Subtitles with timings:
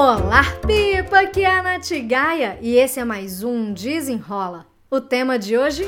[0.00, 1.22] Olá, Pipa!
[1.22, 4.64] Aqui é a Nath Gaia e esse é mais um Desenrola.
[4.88, 5.86] O tema de hoje?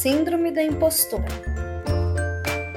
[0.00, 1.28] Síndrome da impostora.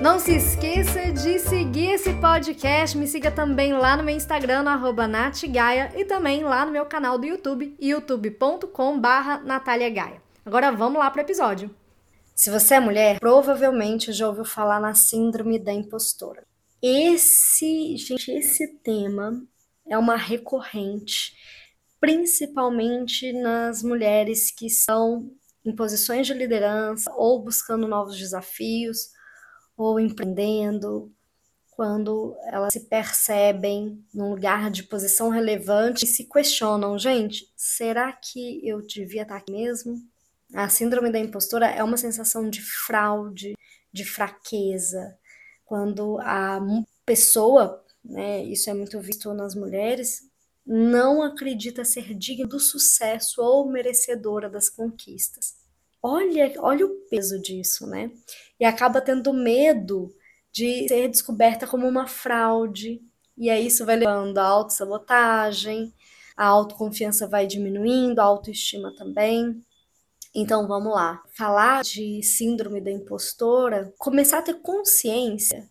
[0.02, 2.98] Não se esqueça de seguir esse podcast.
[2.98, 7.18] Me siga também lá no meu Instagram, no natgaia, e também lá no meu canal
[7.18, 10.22] do YouTube, youtube.com.br Natália Gaia.
[10.46, 11.74] Agora vamos lá para o episódio.
[12.36, 16.44] Se você é mulher, provavelmente já ouviu falar na síndrome da impostora.
[16.88, 19.44] Esse, gente, esse tema
[19.88, 21.36] é uma recorrente,
[22.00, 25.32] principalmente nas mulheres que são
[25.66, 29.10] em posições de liderança ou buscando novos desafios
[29.76, 31.12] ou empreendendo,
[31.72, 38.62] quando elas se percebem num lugar de posição relevante e se questionam, gente, será que
[38.64, 40.08] eu devia estar aqui mesmo?
[40.54, 43.56] A síndrome da impostora é uma sensação de fraude,
[43.92, 45.18] de fraqueza,
[45.66, 46.60] quando a
[47.06, 50.22] pessoa, né, isso é muito visto nas mulheres,
[50.66, 55.56] não acredita ser digna do sucesso ou merecedora das conquistas.
[56.02, 58.12] Olha, olha o peso disso, né?
[58.60, 60.16] E acaba tendo medo
[60.52, 63.02] de ser descoberta como uma fraude,
[63.38, 65.94] e aí isso vai levando a autossabotagem,
[66.38, 69.62] a autoconfiança vai diminuindo, a autoestima também.
[70.36, 71.24] Então vamos lá.
[71.32, 75.70] Falar de síndrome da impostora, começar a ter consciência.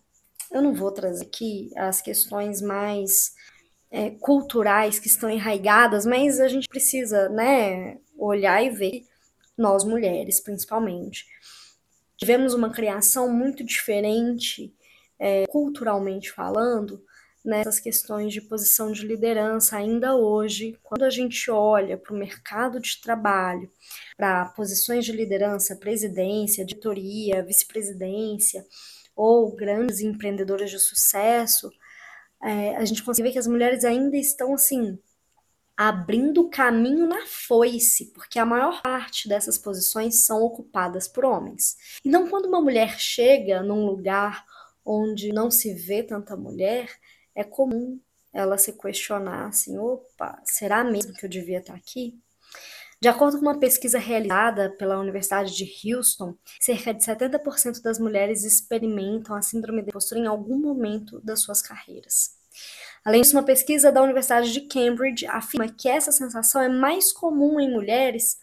[0.51, 3.35] Eu não vou trazer aqui as questões mais
[3.91, 9.03] é, culturais que estão enraigadas, mas a gente precisa, né, olhar e ver
[9.55, 11.27] nós mulheres, principalmente.
[12.17, 14.73] Tivemos uma criação muito diferente,
[15.19, 17.03] é, culturalmente falando,
[17.45, 22.79] nessas questões de posição de liderança ainda hoje, quando a gente olha para o mercado
[22.79, 23.71] de trabalho,
[24.17, 28.65] para posições de liderança, presidência, diretoria, vice-presidência
[29.15, 31.71] ou grandes empreendedoras de sucesso,
[32.43, 34.97] é, a gente consegue ver que as mulheres ainda estão assim
[35.77, 41.75] abrindo caminho na foice, porque a maior parte dessas posições são ocupadas por homens.
[42.03, 44.45] Então, quando uma mulher chega num lugar
[44.85, 46.89] onde não se vê tanta mulher,
[47.35, 47.99] é comum
[48.33, 52.19] ela se questionar assim: opa, será mesmo que eu devia estar aqui?
[53.01, 58.43] De acordo com uma pesquisa realizada pela Universidade de Houston, cerca de 70% das mulheres
[58.43, 62.31] experimentam a síndrome de impostura em algum momento das suas carreiras.
[63.03, 67.59] Além disso, uma pesquisa da Universidade de Cambridge afirma que essa sensação é mais comum
[67.59, 68.37] em mulheres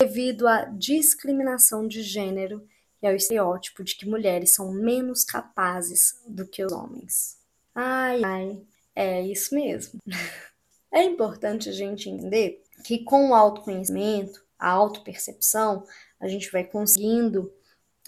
[0.00, 2.66] devido à discriminação de gênero
[3.02, 7.36] e ao estereótipo de que mulheres são menos capazes do que os homens.
[7.78, 10.00] Ai, ai, é isso mesmo.
[10.92, 15.84] É importante a gente entender que com o autoconhecimento, a autopercepção,
[16.18, 17.52] a gente vai conseguindo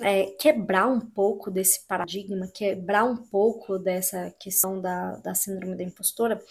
[0.00, 5.82] é, quebrar um pouco desse paradigma, quebrar um pouco dessa questão da, da síndrome da
[5.82, 6.42] impostora,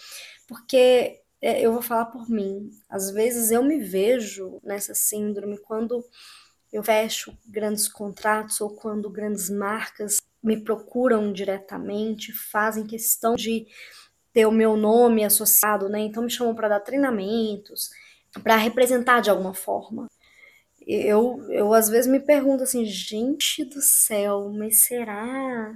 [0.47, 6.05] porque é, eu vou falar por mim, às vezes eu me vejo nessa síndrome quando
[6.71, 13.67] eu fecho grandes contratos ou quando grandes marcas me procuram diretamente, fazem questão de
[14.33, 15.99] ter o meu nome associado, né?
[15.99, 17.89] Então me chamam para dar treinamentos,
[18.41, 20.07] para representar de alguma forma.
[20.87, 25.75] Eu, eu às vezes me pergunto assim, gente do céu, mas será?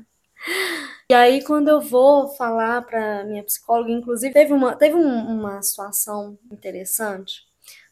[1.10, 5.62] E aí quando eu vou falar para minha psicóloga, inclusive teve uma teve um, uma
[5.62, 7.42] situação interessante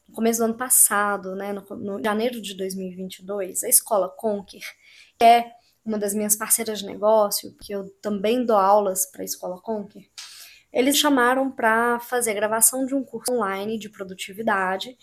[0.07, 4.63] no começo do ano passado, né, no, no janeiro de 2022, a escola Conquer,
[5.17, 5.51] que é
[5.85, 10.03] uma das minhas parceiras de negócio, que eu também dou aulas para a Escola Conquer,
[10.71, 14.95] eles chamaram para fazer gravação de um curso online de produtividade.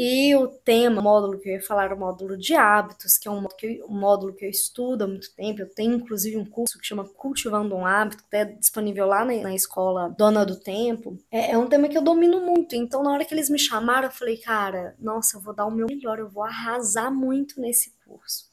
[0.00, 3.30] E o tema, o módulo que eu ia falar o módulo de hábitos, que é
[3.32, 5.60] um módulo que, eu, um módulo que eu estudo há muito tempo.
[5.60, 9.34] Eu tenho, inclusive, um curso que chama Cultivando um Hábito, que é disponível lá na,
[9.42, 11.18] na escola Dona do Tempo.
[11.32, 12.76] É, é, um tema que eu domino muito.
[12.76, 15.70] Então, na hora que eles me chamaram, eu falei, cara, nossa, eu vou dar o
[15.72, 18.44] meu melhor, eu vou arrasar muito nesse curso.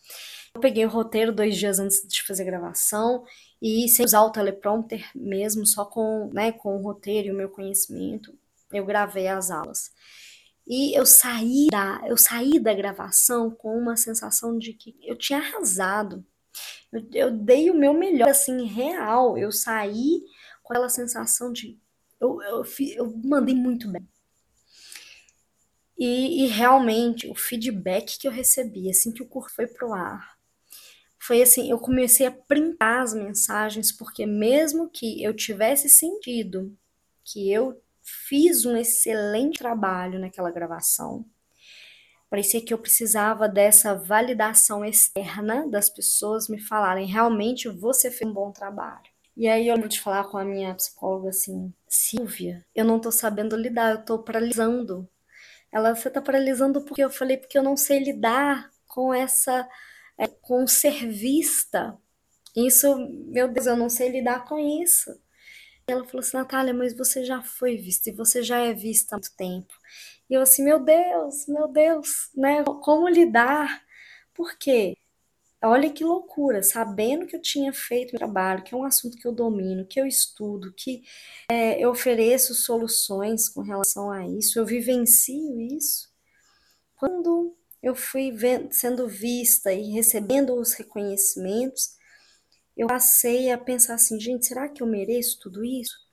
[0.56, 3.24] Eu peguei o roteiro dois dias antes de fazer a gravação
[3.62, 7.50] e sem usar o teleprompter mesmo, só com, né, com o roteiro e o meu
[7.50, 8.34] conhecimento,
[8.74, 9.92] eu gravei as aulas.
[10.68, 15.40] E eu saí da, eu saí da gravação com uma sensação de que eu tinha
[15.40, 16.26] arrasado.
[16.92, 19.38] Eu, eu dei o meu melhor, assim, real.
[19.38, 20.24] Eu saí
[20.64, 21.80] com aquela sensação de
[22.20, 22.64] eu, eu,
[22.96, 24.08] eu mandei muito bem.
[25.98, 30.36] E, e, realmente o feedback que eu recebi assim que o curso foi pro ar
[31.18, 36.78] foi assim, eu comecei a printar as mensagens, porque mesmo que eu tivesse sentido
[37.24, 41.26] que eu fiz um excelente trabalho naquela gravação,
[42.30, 48.34] parecia que eu precisava dessa validação externa das pessoas me falarem realmente você fez um
[48.34, 49.16] bom trabalho.
[49.36, 53.12] E aí eu lembro de falar com a minha psicóloga assim, Silvia, eu não tô
[53.12, 55.10] sabendo lidar, eu tô paralisando.
[55.72, 59.68] Ela, você tá paralisando porque eu falei, porque eu não sei lidar com essa,
[60.18, 61.98] é, com ser vista.
[62.56, 62.98] Isso,
[63.28, 65.12] meu Deus, eu não sei lidar com isso.
[65.88, 69.18] Ela falou assim, Natália, mas você já foi vista e você já é vista há
[69.18, 69.74] muito tempo.
[70.30, 72.64] E eu assim, meu Deus, meu Deus, né?
[72.64, 73.84] Como lidar?
[74.34, 74.98] Por quê?
[75.64, 79.28] Olha que loucura, sabendo que eu tinha feito meu trabalho, que é um assunto que
[79.28, 81.04] eu domino, que eu estudo, que
[81.50, 86.10] é, eu ofereço soluções com relação a isso, eu vivencio isso.
[86.96, 91.98] Quando eu fui vendo, sendo vista e recebendo os reconhecimentos,
[92.76, 96.06] eu passei a pensar assim, gente, será que eu mereço tudo isso?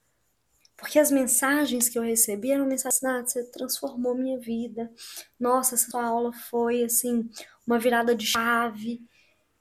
[0.77, 4.91] Porque as mensagens que eu recebi eram mensagens, ah, você transformou minha vida.
[5.39, 7.31] Nossa, essa sua aula foi assim,
[7.67, 9.01] uma virada de chave.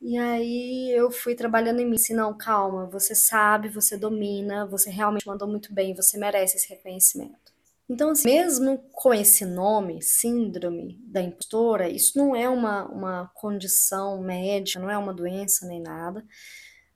[0.01, 4.89] E aí eu fui trabalhando em mim, assim, não, calma, você sabe, você domina, você
[4.89, 7.51] realmente mandou muito bem, você merece esse reconhecimento.
[7.87, 14.19] Então, assim, mesmo com esse nome, síndrome da impostora, isso não é uma, uma condição
[14.23, 16.25] médica, não é uma doença nem nada,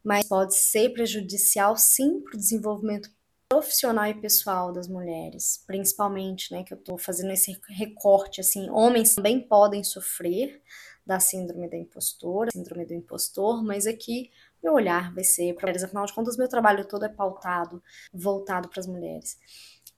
[0.05, 3.09] mas pode ser prejudicial sim para o desenvolvimento
[3.49, 9.15] profissional e pessoal das mulheres, principalmente, né, que eu estou fazendo esse recorte, assim, homens
[9.15, 10.61] também podem sofrer
[11.05, 14.31] da síndrome da impostora, síndrome do impostor, mas aqui
[14.63, 17.81] meu olhar vai ser para mulheres, afinal de contas, meu trabalho todo é pautado,
[18.11, 19.37] voltado para as mulheres.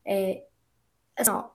[0.04, 0.46] É,
[1.16, 1.50] assim, ó,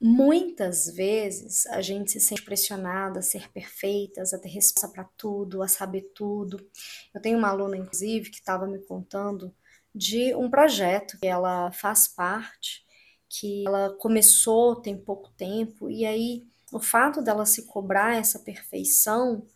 [0.00, 5.62] muitas vezes a gente se sente pressionada a ser perfeitas, a ter resposta para tudo,
[5.62, 6.64] a saber tudo.
[7.12, 9.52] Eu tenho uma aluna, inclusive, que estava me contando
[9.94, 12.86] de um projeto que ela faz parte,
[13.28, 19.46] que ela começou tem pouco tempo, e aí o fato dela se cobrar essa perfeição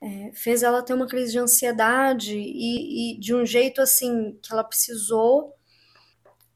[0.00, 4.52] é, fez ela ter uma crise de ansiedade e, e de um jeito assim que
[4.52, 5.54] ela precisou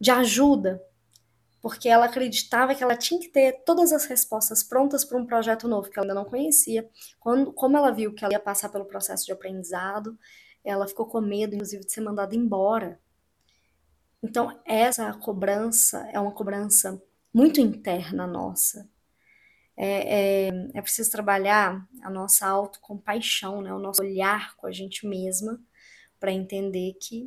[0.00, 0.82] de ajuda,
[1.64, 5.66] porque ela acreditava que ela tinha que ter todas as respostas prontas para um projeto
[5.66, 6.87] novo que ela ainda não conhecia.
[7.19, 10.19] Quando, como ela viu que ela ia passar pelo processo de aprendizado,
[10.62, 13.00] ela ficou com medo, inclusive, de ser mandada embora
[14.25, 16.99] então, essa cobrança é uma cobrança
[17.32, 18.88] muito interna nossa.
[19.76, 23.70] É, é, é preciso trabalhar a nossa autocompaixão, né?
[23.75, 25.60] o nosso olhar com a gente mesma,
[26.19, 27.26] para entender que,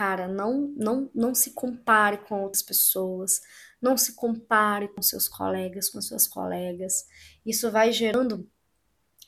[0.00, 3.38] cara, não, não, não se compare com outras pessoas,
[3.82, 7.04] não se compare com seus colegas, com suas colegas.
[7.44, 8.48] Isso vai gerando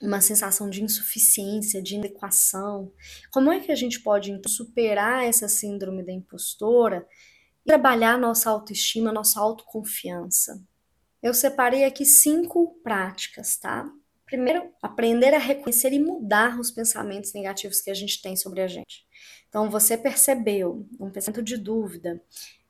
[0.01, 2.91] uma sensação de insuficiência, de inadequação.
[3.31, 7.07] Como é que a gente pode então, superar essa síndrome da impostora
[7.67, 10.59] e trabalhar nossa autoestima, nossa autoconfiança?
[11.23, 13.87] Eu separei aqui cinco práticas, tá?
[14.33, 18.67] Primeiro, aprender a reconhecer e mudar os pensamentos negativos que a gente tem sobre a
[18.67, 19.05] gente.
[19.47, 22.19] Então, você percebeu um pensamento de dúvida,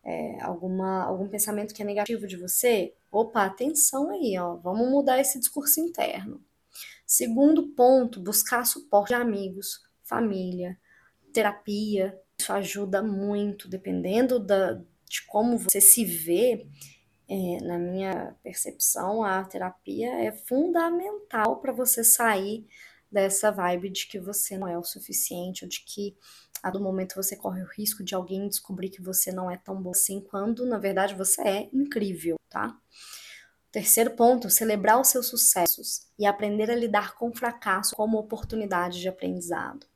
[0.03, 2.93] é, alguma, algum pensamento que é negativo de você?
[3.13, 6.45] Opa, atenção aí, ó, vamos mudar esse discurso interno.
[7.07, 10.77] Segundo ponto, buscar suporte de amigos, família,
[11.33, 12.19] terapia.
[12.37, 14.73] Isso ajuda muito, dependendo da,
[15.09, 16.67] de como você se vê.
[17.29, 22.67] É, na minha percepção, a terapia é fundamental para você sair
[23.11, 26.17] dessa vibe de que você não é o suficiente, ou de que
[26.63, 29.81] a do momento você corre o risco de alguém descobrir que você não é tão
[29.81, 32.77] bom assim, quando na verdade você é incrível, tá?
[33.71, 39.01] Terceiro ponto, celebrar os seus sucessos e aprender a lidar com o fracasso como oportunidade
[39.01, 39.87] de aprendizado.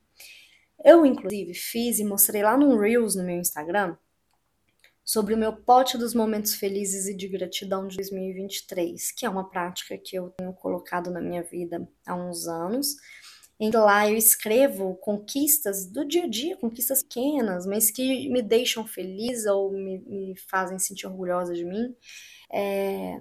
[0.83, 3.97] Eu, inclusive, fiz e mostrei lá no Reels no meu Instagram
[5.07, 9.49] sobre o meu pote dos momentos felizes e de gratidão de 2023, que é uma
[9.49, 12.97] prática que eu tenho colocado na minha vida há uns anos.
[13.59, 18.43] Em que lá eu escrevo conquistas do dia a dia, conquistas pequenas, mas que me
[18.43, 21.95] deixam feliz ou me, me fazem sentir orgulhosa de mim.
[22.53, 23.21] É,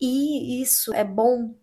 [0.00, 1.54] e isso é bom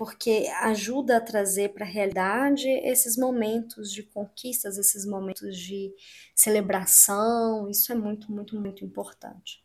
[0.00, 5.94] porque ajuda a trazer para a realidade esses momentos de conquistas, esses momentos de
[6.34, 7.68] celebração.
[7.68, 9.62] Isso é muito, muito, muito importante.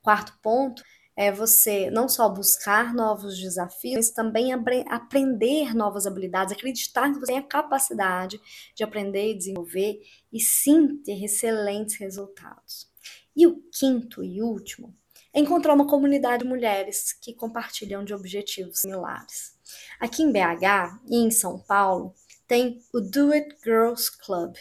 [0.00, 0.80] Quarto ponto
[1.16, 7.32] é você não só buscar novos desafios, mas também aprender novas habilidades, acreditar que você
[7.32, 8.40] tem a capacidade
[8.76, 10.00] de aprender e desenvolver
[10.32, 12.88] e sim ter excelentes resultados.
[13.34, 14.94] E o quinto e último
[15.34, 19.53] encontrar uma comunidade de mulheres que compartilham de objetivos similares.
[20.00, 22.14] Aqui em BH e em São Paulo
[22.46, 24.54] tem o Do It Girls Club.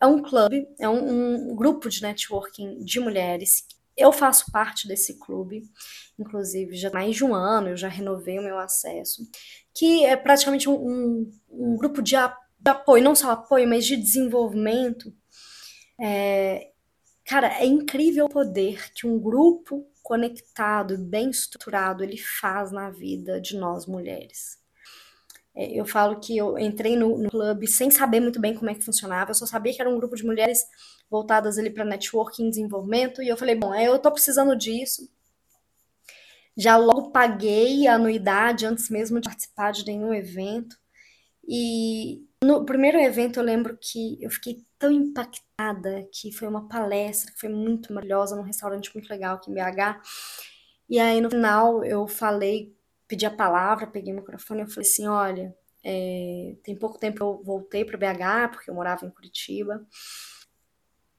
[0.00, 3.64] É um clube, é um, um grupo de networking de mulheres.
[3.96, 5.62] Eu faço parte desse clube,
[6.18, 9.22] inclusive já há mais de um ano eu já renovei o meu acesso,
[9.74, 12.16] que é praticamente um, um, um grupo de,
[12.58, 15.12] de apoio, não só apoio, mas de desenvolvimento
[16.00, 16.71] É,
[17.32, 23.40] cara, é incrível o poder que um grupo conectado, bem estruturado, ele faz na vida
[23.40, 24.58] de nós mulheres.
[25.54, 28.74] É, eu falo que eu entrei no, no clube sem saber muito bem como é
[28.74, 30.62] que funcionava, eu só sabia que era um grupo de mulheres
[31.10, 35.08] voltadas ali para networking, desenvolvimento, e eu falei, bom, eu tô precisando disso.
[36.54, 40.78] Já logo paguei a anuidade antes mesmo de participar de nenhum evento.
[41.46, 47.32] E no primeiro evento eu lembro que eu fiquei tão impactada que foi uma palestra
[47.32, 50.00] que foi muito maravilhosa num restaurante muito legal aqui em BH.
[50.88, 52.76] E aí no final eu falei,
[53.08, 57.42] pedi a palavra, peguei o microfone e falei assim, olha, é, tem pouco tempo eu
[57.42, 59.86] voltei para BH porque eu morava em Curitiba.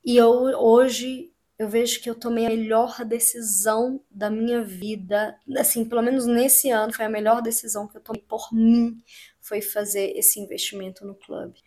[0.05, 1.32] E eu hoje
[1.63, 6.69] eu vejo que eu tomei a melhor decisão da minha vida, assim, pelo menos nesse
[6.69, 9.01] ano foi a melhor decisão que eu tomei por mim,
[9.41, 11.59] foi fazer esse investimento no clube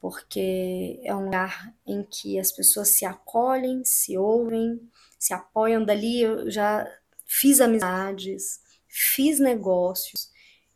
[0.00, 4.80] porque é um lugar em que as pessoas se acolhem, se ouvem,
[5.18, 5.84] se apoiam.
[5.84, 6.86] Dali eu já
[7.26, 10.30] fiz amizades, fiz negócios,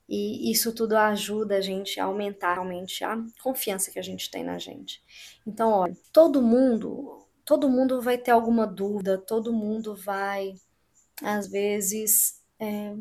[0.08, 4.44] e isso tudo ajuda a gente a aumentar realmente a confiança que a gente tem
[4.44, 5.00] na gente.
[5.46, 10.54] Então, olha, todo mundo, todo mundo vai ter alguma dúvida, todo mundo vai,
[11.22, 12.94] às vezes, é,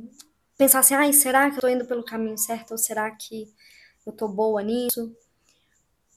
[0.58, 3.54] pensar assim, ai, será que eu tô indo pelo caminho certo ou será que
[4.06, 5.16] eu tô boa nisso?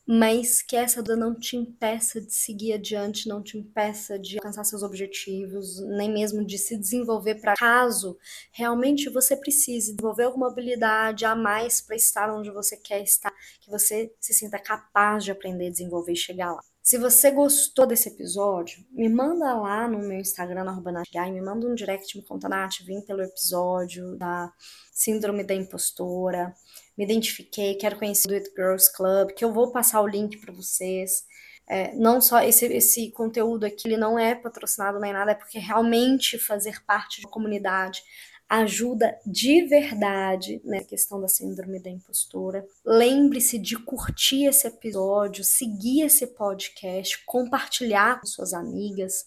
[0.06, 4.64] mas que essa dor não te impeça de seguir adiante, não te impeça de alcançar
[4.64, 8.18] seus objetivos, nem mesmo de se desenvolver para caso
[8.52, 13.70] realmente você precise desenvolver alguma habilidade a mais para estar onde você quer estar, que
[13.70, 16.62] você se sinta capaz de aprender, desenvolver e chegar lá.
[16.84, 21.74] Se você gostou desse episódio, me manda lá no meu Instagram, arroba me manda um
[21.74, 24.52] direct, me conta, Nath, vim pelo episódio da
[24.92, 26.54] Síndrome da Impostora,
[26.94, 30.52] me identifiquei, quero conhecer o It Girls Club, que eu vou passar o link para
[30.52, 31.24] vocês.
[31.66, 35.58] É, não só esse, esse conteúdo aqui, ele não é patrocinado nem nada, é porque
[35.58, 38.02] realmente fazer parte da comunidade
[38.48, 42.64] ajuda de verdade na né, questão da síndrome da impostora.
[42.84, 49.26] Lembre-se de curtir esse episódio, seguir esse podcast, compartilhar com suas amigas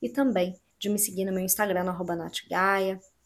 [0.00, 2.14] e também de me seguir no meu Instagram, arroba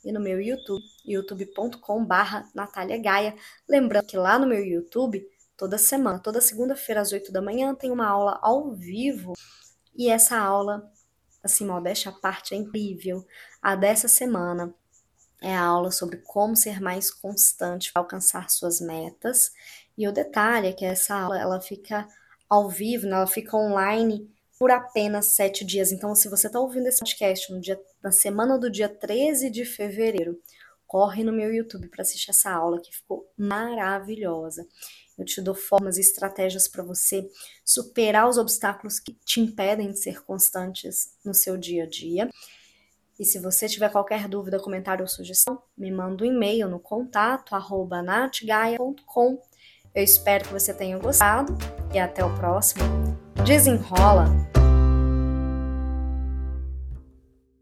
[0.04, 2.14] e no meu YouTube, youtube.com.br
[2.54, 3.34] Natália Gaia.
[3.68, 5.26] Lembrando que lá no meu YouTube,
[5.56, 9.32] toda semana, toda segunda-feira às 8 da manhã, tem uma aula ao vivo.
[9.96, 10.88] E essa aula,
[11.42, 13.26] assim, modéstia à parte, é incrível.
[13.60, 14.72] A dessa semana
[15.40, 19.52] é a aula sobre como ser mais constante para alcançar suas metas.
[19.96, 22.06] E o detalhe é que essa aula ela fica
[22.48, 23.16] ao vivo, né?
[23.16, 24.28] ela fica online
[24.58, 25.92] por apenas sete dias.
[25.92, 29.64] Então, se você está ouvindo esse podcast no dia, na semana do dia 13 de
[29.64, 30.40] fevereiro,
[30.86, 34.66] corre no meu YouTube para assistir essa aula que ficou maravilhosa.
[35.16, 37.28] Eu te dou formas e estratégias para você
[37.64, 42.30] superar os obstáculos que te impedem de ser constantes no seu dia a dia.
[43.18, 47.54] E se você tiver qualquer dúvida, comentário ou sugestão, me manda um e-mail no contato
[47.54, 49.38] arroba natgaia.com.
[49.94, 51.56] Eu espero que você tenha gostado
[51.92, 52.84] e até o próximo.
[53.44, 54.57] Desenrola!